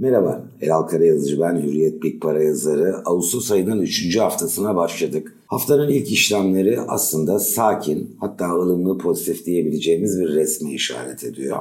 Merhaba, 0.00 0.44
Elal 0.60 0.82
Karayazıcı 0.82 1.40
ben, 1.40 1.62
Hürriyet 1.62 2.02
Big 2.02 2.22
Para 2.22 2.42
yazarı. 2.42 2.96
Ağustos 3.04 3.50
ayının 3.50 3.80
3. 3.80 4.16
haftasına 4.16 4.76
başladık. 4.76 5.36
Haftanın 5.46 5.88
ilk 5.88 6.12
işlemleri 6.12 6.80
aslında 6.80 7.38
sakin, 7.38 8.16
hatta 8.20 8.50
ılımlı 8.50 8.98
pozitif 8.98 9.46
diyebileceğimiz 9.46 10.20
bir 10.20 10.28
resme 10.28 10.72
işaret 10.72 11.24
ediyor. 11.24 11.58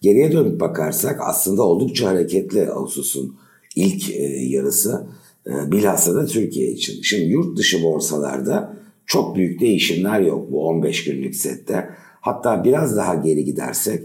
Geriye 0.00 0.32
dönüp 0.32 0.60
bakarsak 0.60 1.20
aslında 1.20 1.62
oldukça 1.62 2.08
hareketli 2.08 2.70
Ağustos'un 2.70 3.36
ilk 3.76 4.10
e, 4.10 4.22
yarısı. 4.46 5.06
E, 5.46 5.72
bilhassa 5.72 6.14
da 6.14 6.26
Türkiye 6.26 6.70
için. 6.70 7.02
Şimdi 7.02 7.24
yurt 7.24 7.58
dışı 7.58 7.82
borsalarda 7.82 8.76
çok 9.06 9.36
büyük 9.36 9.60
değişimler 9.60 10.20
yok 10.20 10.52
bu 10.52 10.66
15 10.68 11.04
günlük 11.04 11.36
sette. 11.36 11.88
Hatta 12.20 12.64
biraz 12.64 12.96
daha 12.96 13.14
geri 13.14 13.44
gidersek 13.44 14.02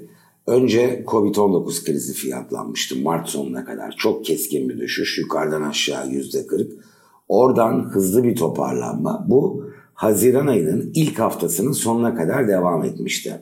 Önce 0.47 1.03
Covid-19 1.07 1.85
krizi 1.85 2.13
fiyatlanmıştı 2.13 2.95
Mart 2.95 3.29
sonuna 3.29 3.65
kadar. 3.65 3.95
Çok 3.97 4.25
keskin 4.25 4.69
bir 4.69 4.79
düşüş. 4.79 5.17
Yukarıdan 5.17 5.61
aşağı 5.61 6.09
yüzde 6.09 6.47
40. 6.47 6.71
Oradan 7.27 7.89
hızlı 7.93 8.23
bir 8.23 8.35
toparlanma. 8.35 9.25
Bu 9.29 9.69
Haziran 9.93 10.47
ayının 10.47 10.91
ilk 10.93 11.19
haftasının 11.19 11.71
sonuna 11.71 12.15
kadar 12.15 12.47
devam 12.47 12.83
etmişti. 12.83 13.33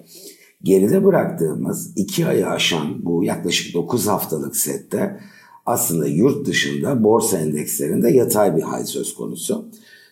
Geride 0.63 1.05
bıraktığımız 1.05 1.93
iki 1.95 2.27
ayı 2.27 2.47
aşan 2.47 3.05
bu 3.05 3.23
yaklaşık 3.23 3.73
9 3.73 4.07
haftalık 4.07 4.55
sette 4.55 5.19
aslında 5.65 6.07
yurt 6.07 6.47
dışında 6.47 7.03
borsa 7.03 7.37
endekslerinde 7.37 8.09
yatay 8.09 8.55
bir 8.55 8.61
hal 8.61 8.85
söz 8.85 9.13
konusu. 9.13 9.65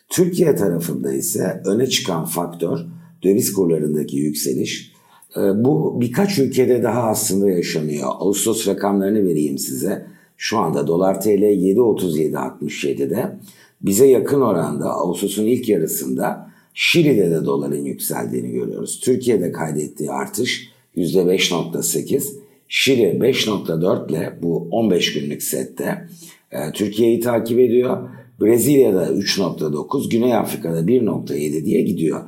Türkiye 0.10 0.56
tarafında 0.56 1.14
ise 1.14 1.62
öne 1.66 1.88
çıkan 1.88 2.26
faktör 2.26 2.80
döviz 3.24 3.54
kurlarındaki 3.54 4.18
yükseliş 4.18 4.91
bu 5.36 5.98
birkaç 6.02 6.40
ülkede 6.40 6.84
daha 6.84 7.04
aslında 7.04 7.50
yaşanıyor. 7.50 8.10
Ağustos 8.20 8.68
rakamlarını 8.68 9.26
vereyim 9.26 9.58
size. 9.58 10.06
Şu 10.38 10.58
anda 10.58 10.88
dolar 10.88 11.22
TL 11.22 11.28
7.37.67'de. 11.28 13.38
Bize 13.82 14.06
yakın 14.06 14.42
oranda 14.42 14.90
Ağustos'un 14.90 15.46
ilk 15.46 15.70
yarısında 15.70 16.52
Şili'de 16.74 17.32
de 17.32 17.46
doların 17.46 17.86
yükseldiğini 17.86 18.52
görüyoruz. 18.52 19.00
Türkiye'de 19.00 19.52
kaydettiği 19.52 20.12
artış 20.12 20.72
%5.8. 20.98 22.24
Şili 22.68 23.04
5.4 23.04 24.12
ile 24.12 24.38
bu 24.42 24.68
15 24.72 25.14
günlük 25.14 25.44
sette 25.44 26.08
e, 26.52 26.72
Türkiye'yi 26.72 27.20
takip 27.20 27.60
ediyor. 27.60 28.10
Brezilya'da 28.42 29.08
3.9, 29.08 30.10
Güney 30.10 30.36
Afrika'da 30.36 30.82
1.7 30.82 31.66
diye 31.66 31.82
gidiyor. 31.82 32.22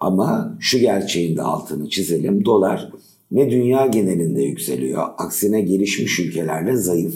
Ama 0.00 0.56
şu 0.60 0.78
gerçeğin 0.78 1.36
de 1.36 1.42
altını 1.42 1.88
çizelim. 1.88 2.44
Dolar 2.44 2.92
ne 3.30 3.50
dünya 3.50 3.86
genelinde 3.86 4.42
yükseliyor, 4.42 5.08
aksine 5.18 5.60
gelişmiş 5.60 6.20
ülkelerde 6.20 6.76
zayıf, 6.76 7.14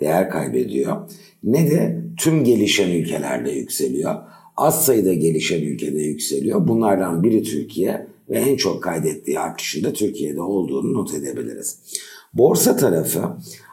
değer 0.00 0.30
kaybediyor. 0.30 0.96
Ne 1.44 1.70
de 1.70 2.00
tüm 2.16 2.44
gelişen 2.44 2.90
ülkelerde 2.90 3.50
yükseliyor. 3.50 4.14
Az 4.56 4.84
sayıda 4.84 5.14
gelişen 5.14 5.62
ülkede 5.62 6.02
yükseliyor. 6.02 6.68
Bunlardan 6.68 7.22
biri 7.22 7.42
Türkiye 7.42 8.06
ve 8.30 8.38
en 8.38 8.56
çok 8.56 8.82
kaydettiği 8.82 9.40
artışın 9.40 9.84
da 9.84 9.92
Türkiye'de 9.92 10.40
olduğunu 10.40 10.94
not 10.94 11.14
edebiliriz. 11.14 11.78
Borsa 12.34 12.76
tarafı 12.76 13.22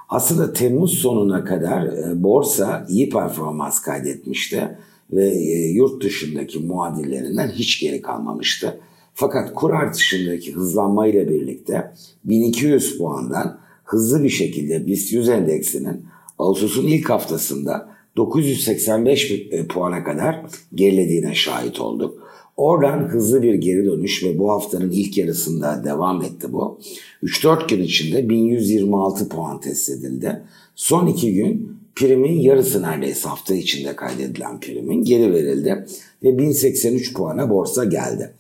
aslında 0.10 0.54
Temmuz 0.54 0.94
sonuna 0.94 1.44
kadar 1.46 1.86
e, 1.86 2.24
borsa 2.24 2.86
iyi 2.90 3.10
performans 3.10 3.80
kaydetmişti 3.82 4.78
ve 5.14 5.30
e, 5.30 5.68
yurt 5.70 6.04
dışındaki 6.04 6.60
muadillerinden 6.60 7.50
hiç 7.50 7.80
geri 7.80 8.02
kalmamıştı. 8.02 8.80
Fakat 9.14 9.54
kur 9.54 9.72
artışındaki 9.74 10.54
hızlanma 10.54 11.08
ile 11.08 11.30
birlikte 11.30 11.92
1200 12.26 12.98
puandan 12.98 13.60
hızlı 13.84 14.24
bir 14.24 14.30
şekilde 14.30 14.88
BIST 14.88 15.14
100 15.14 15.30
endeksinin 15.30 16.06
Ağustos'un 16.40 16.88
ilk 16.88 17.10
haftasında 17.10 17.90
985 18.18 19.32
e, 19.32 19.68
puana 19.68 20.04
kadar 20.04 20.46
gerilediğine 20.76 21.36
şahit 21.36 21.80
olduk. 21.80 22.22
Oradan 22.58 23.08
hızlı 23.08 23.44
bir 23.44 23.54
geri 23.54 23.86
dönüş 23.86 24.24
ve 24.24 24.40
bu 24.40 24.52
haftanın 24.52 24.92
ilk 24.92 25.18
yarısında 25.18 25.84
devam 25.84 26.22
etti 26.22 26.54
bu. 26.54 26.80
3-4 27.24 27.68
gün 27.68 27.84
içinde 27.84 28.30
1126 28.30 29.30
puan 29.30 29.60
test 29.60 29.90
edildi. 29.90 30.44
Son 30.76 31.08
iki 31.08 31.34
gün 31.34 31.81
primin 31.96 32.42
yarısı 32.42 32.82
neredeyse 32.82 33.30
hafta 33.30 33.56
içinde 33.56 33.96
kaydedilen 33.96 34.60
primin 34.60 35.04
geri 35.04 35.34
verildi 35.34 35.86
ve 36.24 36.38
1083 36.38 37.14
puana 37.14 37.50
borsa 37.50 37.86
geldi. 37.86 38.34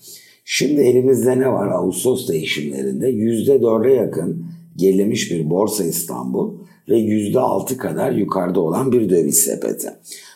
Şimdi 0.45 0.81
elimizde 0.81 1.39
ne 1.39 1.51
var 1.51 1.67
Ağustos 1.67 2.29
değişimlerinde 2.29 3.11
%4'e 3.11 3.93
yakın 3.93 4.45
gerilemiş 4.75 5.31
bir 5.31 5.49
borsa 5.49 5.83
İstanbul 5.83 6.53
ve 6.89 6.95
%6 6.99 7.77
kadar 7.77 8.11
yukarıda 8.11 8.59
olan 8.59 8.91
bir 8.91 9.09
döviz 9.09 9.37
sepeti. 9.37 9.89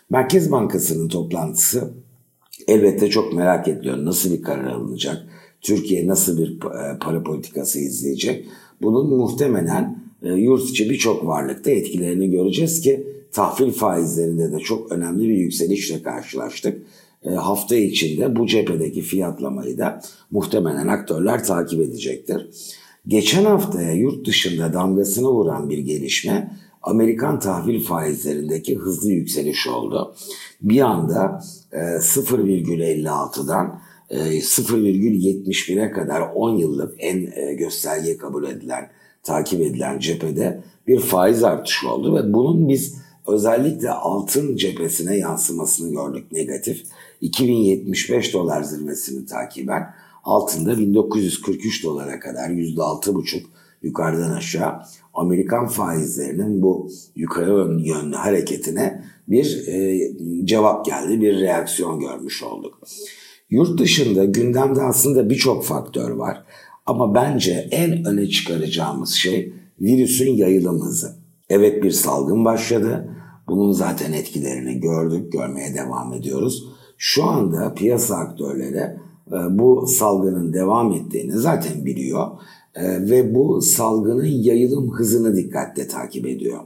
Merkez 0.10 0.52
Bankası'nın 0.52 1.08
toplantısı 1.08 1.94
elbette 2.68 3.10
çok 3.10 3.34
merak 3.34 3.68
ediliyor. 3.68 4.06
Nasıl 4.06 4.34
bir 4.34 4.42
karar 4.42 4.66
alınacak? 4.66 5.18
Türkiye 5.62 6.08
nasıl 6.08 6.38
bir 6.38 6.52
e, 6.52 7.00
para 7.00 7.24
politikası 7.24 7.80
izleyecek? 7.80 8.46
Bunun 8.82 9.18
muhtemelen 9.18 10.05
yurt 10.22 10.70
içi 10.70 10.90
birçok 10.90 11.26
varlıkta 11.26 11.72
etkilerini 11.72 12.32
göreceğiz 12.32 12.82
ki 12.82 13.08
tahvil 13.32 13.72
faizlerinde 13.72 14.52
de 14.52 14.60
çok 14.60 14.92
önemli 14.92 15.30
bir 15.30 15.38
yükselişle 15.38 16.02
karşılaştık. 16.02 16.82
E, 17.24 17.30
hafta 17.30 17.76
içinde 17.76 18.36
bu 18.36 18.48
cephedeki 18.48 19.02
fiyatlamayı 19.02 19.78
da 19.78 20.02
muhtemelen 20.32 20.88
aktörler 20.88 21.44
takip 21.44 21.82
edecektir. 21.82 22.50
Geçen 23.08 23.46
haftaya 23.46 23.94
yurt 23.94 24.28
dışında 24.28 24.74
damgasını 24.74 25.28
vuran 25.28 25.70
bir 25.70 25.78
gelişme 25.78 26.52
Amerikan 26.82 27.40
tahvil 27.40 27.84
faizlerindeki 27.84 28.76
hızlı 28.76 29.12
yükseliş 29.12 29.68
oldu. 29.68 30.16
Bir 30.62 30.82
anda 30.82 31.44
e, 31.72 31.78
0,56'dan 31.78 33.82
0,71'e 34.12 35.92
kadar 35.92 36.22
10 36.36 36.58
yıllık 36.58 36.96
en 36.98 37.32
e, 37.36 37.54
gösterge 37.54 38.18
kabul 38.18 38.44
edilen, 38.44 38.90
takip 39.26 39.62
edilen 39.62 40.00
cephede 40.00 40.64
bir 40.88 41.00
faiz 41.00 41.44
artışı 41.44 41.92
oldu 41.92 42.16
ve 42.16 42.34
bunun 42.34 42.70
biz 42.70 42.96
özellikle 43.28 43.90
altın 43.90 44.56
cephesine 44.56 45.18
yansımasını 45.18 45.92
gördük 45.92 46.32
negatif. 46.32 46.84
2075 47.22 48.34
dolar 48.34 48.64
zirvesini 48.64 49.26
takiben 49.26 49.94
altında 50.24 50.78
1943 50.78 51.84
dolara 51.84 52.20
kadar 52.20 52.50
%6,5 52.50 53.44
yukarıdan 53.82 54.32
aşağı 54.32 54.82
Amerikan 55.14 55.68
faizlerinin 55.68 56.62
bu 56.62 56.90
yukarı 57.16 57.82
yönlü 57.82 58.16
hareketine 58.16 59.04
bir 59.28 59.68
e, 59.68 60.00
cevap 60.46 60.86
geldi, 60.86 61.22
bir 61.22 61.40
reaksiyon 61.40 62.00
görmüş 62.00 62.44
olduk. 62.44 62.80
Yurt 63.50 63.80
dışında 63.80 64.26
gündemde 64.26 64.82
aslında 64.82 65.30
birçok 65.30 65.66
faktör 65.66 66.10
var 66.12 66.44
ama 66.86 67.16
bence 67.16 67.68
en 67.72 68.06
öne 68.06 68.28
çıkaracağımız 68.28 69.10
şey 69.10 69.54
virüsün 69.82 70.32
yayılım 70.32 70.82
hızı. 70.82 71.16
Evet 71.50 71.84
bir 71.84 71.92
salgın 71.92 72.46
başladı. 72.46 73.10
Bunun 73.48 73.72
zaten 73.72 74.14
etkilerini 74.14 74.80
gördük, 74.80 75.32
görmeye 75.34 75.74
devam 75.74 76.14
ediyoruz. 76.14 76.64
Şu 76.98 77.24
anda 77.24 77.74
piyasa 77.74 78.16
aktörleri 78.16 78.98
e, 79.32 79.38
bu 79.50 79.88
salgının 79.88 80.54
devam 80.54 80.92
ettiğini 80.92 81.32
zaten 81.32 81.86
biliyor 81.86 82.28
e, 82.76 83.10
ve 83.10 83.36
bu 83.36 83.62
salgının 83.62 84.26
yayılım 84.26 84.92
hızını 84.92 85.36
dikkatle 85.36 85.88
takip 85.88 86.28
ediyor. 86.28 86.60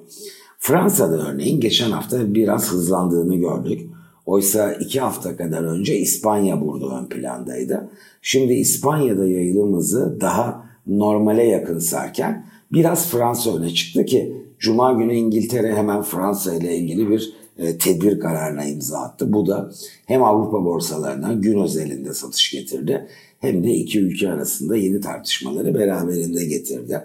Fransa'da 0.60 1.32
örneğin 1.32 1.60
geçen 1.60 1.92
hafta 1.92 2.34
biraz 2.34 2.72
hızlandığını 2.72 3.36
gördük. 3.36 3.90
Oysa 4.30 4.74
iki 4.74 5.00
hafta 5.00 5.38
kadar 5.38 5.64
önce 5.64 5.98
İspanya 5.98 6.62
burada 6.62 7.00
ön 7.00 7.06
plandaydı. 7.06 7.90
Şimdi 8.22 8.54
İspanya'da 8.54 9.28
yayılım 9.28 9.76
hızı 9.76 10.18
daha 10.22 10.66
normale 10.88 11.44
yakınsarken 11.44 12.46
biraz 12.72 13.10
Fransa 13.10 13.58
öne 13.58 13.70
çıktı 13.70 14.06
ki 14.06 14.34
Cuma 14.60 14.94
günü 14.94 15.16
İngiltere 15.16 15.76
hemen 15.76 16.02
Fransa 16.02 16.56
ile 16.56 16.78
ilgili 16.78 17.10
bir 17.10 17.34
e, 17.58 17.78
tedbir 17.78 18.20
kararına 18.20 18.66
imza 18.66 19.00
attı. 19.00 19.34
Bu 19.34 19.48
da 19.48 19.72
hem 20.06 20.24
Avrupa 20.24 20.66
borsalarına 20.66 21.34
gün 21.34 21.60
özelinde 21.60 22.14
satış 22.14 22.52
getirdi 22.52 23.08
hem 23.40 23.64
de 23.64 23.72
iki 23.72 24.00
ülke 24.00 24.30
arasında 24.30 24.76
yeni 24.76 25.02
tartışmaları 25.02 25.76
beraberinde 25.76 26.46
getirdi. 26.46 27.02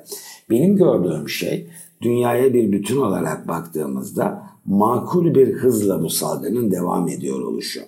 Benim 0.50 0.76
gördüğüm 0.76 1.28
şey 1.28 1.66
dünyaya 2.02 2.54
bir 2.54 2.72
bütün 2.72 2.96
olarak 2.96 3.48
baktığımızda 3.48 4.42
makul 4.66 5.34
bir 5.34 5.52
hızla 5.52 6.02
bu 6.02 6.10
salgının 6.10 6.70
devam 6.70 7.08
ediyor 7.08 7.40
oluşu. 7.40 7.80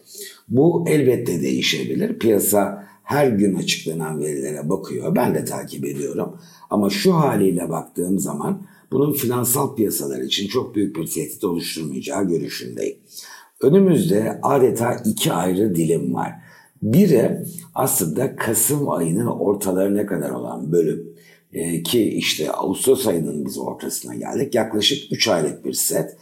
Bu 0.49 0.85
elbette 0.89 1.43
değişebilir. 1.43 2.19
Piyasa 2.19 2.87
her 3.03 3.29
gün 3.29 3.55
açıklanan 3.55 4.21
verilere 4.21 4.69
bakıyor. 4.69 5.15
Ben 5.17 5.35
de 5.35 5.45
takip 5.45 5.85
ediyorum. 5.85 6.37
Ama 6.71 6.91
şu 6.91 7.15
haliyle 7.15 7.69
baktığım 7.69 8.19
zaman 8.19 8.63
bunun 8.93 9.13
finansal 9.13 9.75
piyasalar 9.75 10.21
için 10.21 10.49
çok 10.49 10.75
büyük 10.75 10.97
bir 10.97 11.07
tehdit 11.07 11.45
oluşturmayacağı 11.45 12.29
görüşündeyim. 12.29 12.97
Önümüzde 13.61 14.39
adeta 14.43 14.97
iki 15.05 15.33
ayrı 15.33 15.75
dilim 15.75 16.15
var. 16.15 16.33
Biri 16.83 17.43
aslında 17.75 18.37
Kasım 18.37 18.91
ayının 18.91 19.27
ortalarına 19.27 20.07
kadar 20.07 20.31
olan 20.31 20.73
bölüm. 20.73 21.09
E, 21.53 21.83
ki 21.83 22.03
işte 22.03 22.53
Ağustos 22.53 23.07
ayının 23.07 23.47
biz 23.47 23.59
ortasına 23.59 24.15
geldik. 24.15 24.55
Yaklaşık 24.55 25.13
3 25.13 25.29
aylık 25.29 25.65
bir 25.65 25.73
set. 25.73 26.17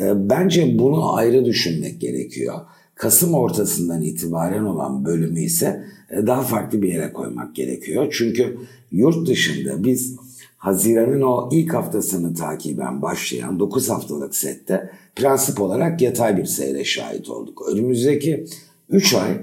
E, 0.00 0.30
bence 0.30 0.78
bunu 0.78 1.14
ayrı 1.14 1.44
düşünmek 1.44 2.00
gerekiyor. 2.00 2.60
Kasım 2.94 3.34
ortasından 3.34 4.02
itibaren 4.02 4.64
olan 4.64 5.04
bölümü 5.04 5.40
ise 5.40 5.84
e, 6.10 6.26
daha 6.26 6.42
farklı 6.42 6.82
bir 6.82 6.92
yere 6.92 7.12
koymak 7.12 7.54
gerekiyor. 7.54 8.14
Çünkü 8.18 8.58
yurt 8.92 9.28
dışında 9.28 9.84
biz 9.84 10.16
Haziran'ın 10.56 11.22
o 11.22 11.48
ilk 11.52 11.74
haftasını 11.74 12.34
takiben 12.34 13.02
başlayan 13.02 13.60
9 13.60 13.90
haftalık 13.90 14.34
sette 14.34 14.90
prensip 15.16 15.60
olarak 15.60 16.02
yatay 16.02 16.36
bir 16.36 16.44
seyre 16.44 16.84
şahit 16.84 17.28
olduk. 17.28 17.62
Önümüzdeki 17.72 18.46
3 18.90 19.14
ay 19.14 19.40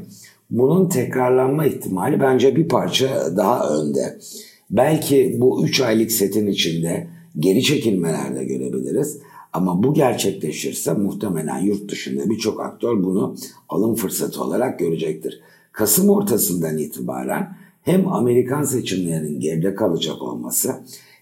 bunun 0.49 0.89
tekrarlanma 0.89 1.65
ihtimali 1.65 2.19
bence 2.19 2.55
bir 2.55 2.67
parça 2.67 3.37
daha 3.37 3.69
önde. 3.69 4.19
Belki 4.69 5.35
bu 5.37 5.65
3 5.65 5.81
aylık 5.81 6.11
setin 6.11 6.47
içinde 6.47 7.07
geri 7.39 7.63
çekilmeler 7.63 8.35
de 8.35 8.43
görebiliriz. 8.43 9.19
Ama 9.53 9.83
bu 9.83 9.93
gerçekleşirse 9.93 10.93
muhtemelen 10.93 11.59
yurt 11.59 11.91
dışında 11.91 12.29
birçok 12.29 12.61
aktör 12.61 13.03
bunu 13.03 13.35
alım 13.69 13.95
fırsatı 13.95 14.43
olarak 14.43 14.79
görecektir. 14.79 15.41
Kasım 15.71 16.09
ortasından 16.09 16.77
itibaren 16.77 17.55
hem 17.81 18.07
Amerikan 18.07 18.63
seçimlerinin 18.63 19.39
geride 19.39 19.75
kalacak 19.75 20.21
olması 20.21 20.75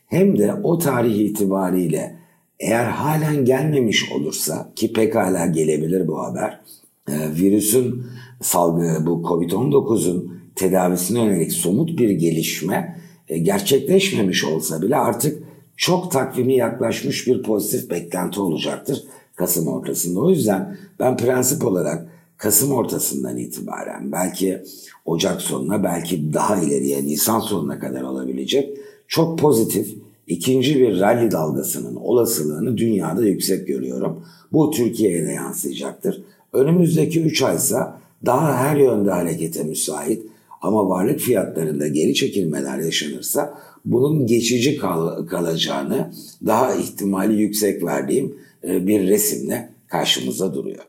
hem 0.07 0.37
de 0.37 0.53
o 0.63 0.77
tarih 0.77 1.15
itibariyle 1.19 2.15
eğer 2.59 2.85
halen 2.85 3.45
gelmemiş 3.45 4.11
olursa 4.11 4.71
ki 4.75 4.93
pekala 4.93 5.45
gelebilir 5.45 6.07
bu 6.07 6.19
haber, 6.19 6.61
e, 7.09 7.13
virüsün 7.35 8.03
salgı 8.41 9.05
bu 9.05 9.21
Covid-19'un 9.21 10.31
tedavisine 10.55 11.25
yönelik 11.25 11.51
somut 11.51 11.99
bir 11.99 12.09
gelişme 12.09 12.97
gerçekleşmemiş 13.27 14.43
olsa 14.43 14.81
bile 14.81 14.95
artık 14.95 15.43
çok 15.77 16.11
takvimi 16.11 16.55
yaklaşmış 16.55 17.27
bir 17.27 17.43
pozitif 17.43 17.89
beklenti 17.89 18.39
olacaktır 18.39 19.03
Kasım 19.35 19.67
ortasında. 19.67 20.19
O 20.19 20.29
yüzden 20.29 20.77
ben 20.99 21.17
prensip 21.17 21.65
olarak 21.65 22.07
Kasım 22.37 22.71
ortasından 22.71 23.37
itibaren 23.37 24.11
belki 24.11 24.61
Ocak 25.05 25.41
sonuna 25.41 25.83
belki 25.83 26.33
daha 26.33 26.57
ileriye 26.57 27.03
Nisan 27.03 27.39
sonuna 27.39 27.79
kadar 27.79 28.01
olabilecek 28.01 28.77
çok 29.07 29.39
pozitif 29.39 29.95
ikinci 30.27 30.79
bir 30.79 30.99
rally 30.99 31.31
dalgasının 31.31 31.95
olasılığını 31.95 32.77
dünyada 32.77 33.25
yüksek 33.25 33.67
görüyorum. 33.67 34.23
Bu 34.51 34.71
Türkiye'ye 34.71 35.25
de 35.25 35.31
yansıyacaktır. 35.31 36.23
Önümüzdeki 36.53 37.21
3 37.21 37.41
aysa 37.41 37.99
daha 38.25 38.57
her 38.57 38.75
yönde 38.75 39.11
harekete 39.11 39.63
müsait 39.63 40.25
ama 40.61 40.89
varlık 40.89 41.19
fiyatlarında 41.19 41.87
geri 41.87 42.13
çekilmeler 42.13 42.79
yaşanırsa 42.79 43.59
bunun 43.85 44.25
geçici 44.25 44.77
kal 44.77 45.27
kalacağını 45.27 46.13
daha 46.45 46.75
ihtimali 46.75 47.41
yüksek 47.41 47.83
verdiğim 47.83 48.35
bir 48.63 49.07
resimle 49.07 49.69
karşımıza 49.87 50.53
duruyor. 50.53 50.83